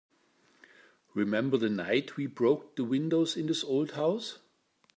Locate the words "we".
2.17-2.25